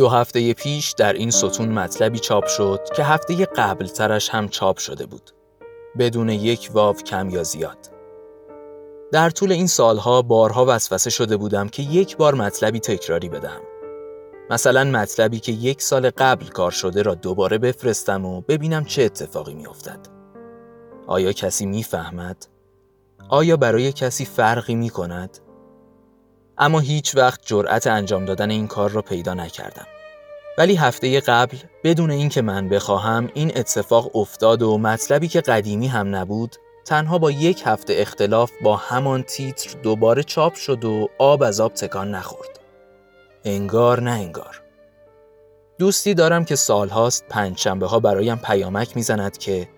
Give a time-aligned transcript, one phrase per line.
[0.00, 4.78] دو هفته پیش در این ستون مطلبی چاپ شد که هفته قبل ترش هم چاپ
[4.78, 5.30] شده بود.
[5.98, 7.78] بدون یک واو کم یا زیاد.
[9.12, 13.60] در طول این سالها بارها وسوسه شده بودم که یک بار مطلبی تکراری بدم.
[14.50, 19.54] مثلا مطلبی که یک سال قبل کار شده را دوباره بفرستم و ببینم چه اتفاقی
[19.54, 20.00] میافتد.
[21.06, 22.46] آیا کسی می‌فهمد؟
[23.28, 25.38] آیا برای کسی فرقی می کند؟
[26.60, 29.86] اما هیچ وقت جرأت انجام دادن این کار را پیدا نکردم.
[30.58, 36.16] ولی هفته قبل بدون اینکه من بخواهم این اتفاق افتاد و مطلبی که قدیمی هم
[36.16, 41.60] نبود تنها با یک هفته اختلاف با همان تیتر دوباره چاپ شد و آب از
[41.60, 42.60] آب تکان نخورد.
[43.44, 44.62] انگار نه انگار.
[45.78, 49.68] دوستی دارم که سالهاست پنج شنبه ها برایم پیامک می‌زند که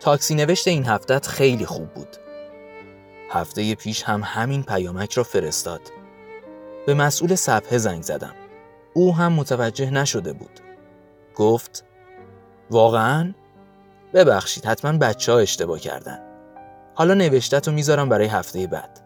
[0.00, 2.16] تاکسی نوشت این هفتت خیلی خوب بود.
[3.30, 5.99] هفته پیش هم همین پیامک را فرستاد.
[6.86, 8.34] به مسئول صفحه زنگ زدم.
[8.94, 10.60] او هم متوجه نشده بود.
[11.34, 11.84] گفت
[12.70, 13.34] واقعا؟
[14.14, 16.18] ببخشید حتما بچه ها اشتباه کردن.
[16.94, 19.00] حالا نوشته تو می‌ذارم برای هفته بعد.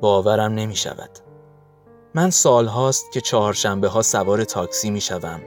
[0.00, 1.10] باورم نمی شود.
[2.14, 5.40] من سالهاست که چهارشنبه ها سوار تاکسی می شوم.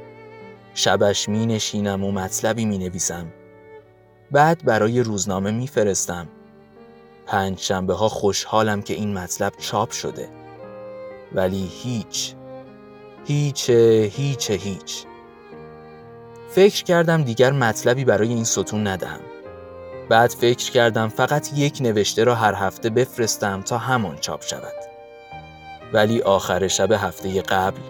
[0.74, 3.28] شبش می نشینم و مطلبی می نویسم.
[4.32, 6.28] بعد برای روزنامه می فرستم.
[7.26, 10.30] پنج شنبه ها خوشحالم که این مطلب چاپ شده.
[11.36, 12.34] ولی هیچ.
[13.26, 15.06] هیچ هیچ هیچ.
[16.50, 19.20] فکر کردم دیگر مطلبی برای این ستون ندهم.
[20.10, 24.74] بعد فکر کردم فقط یک نوشته را هر هفته بفرستم تا همان چاپ شود.
[25.94, 27.82] ولی آخر شب هفته قبل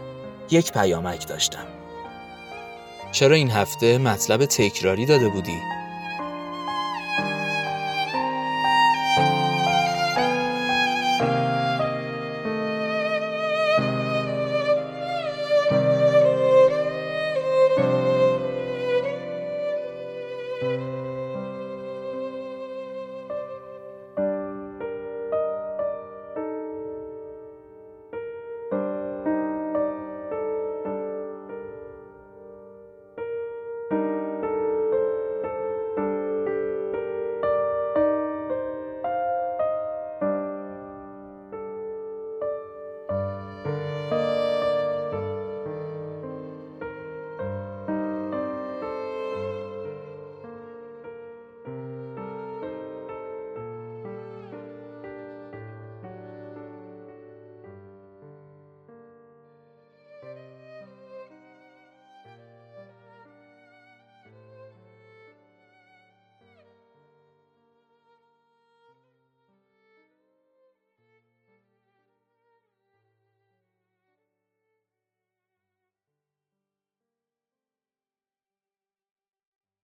[0.52, 1.66] یک پیامک داشتم.
[3.12, 5.77] چرا این هفته مطلب تکراری داده بودی؟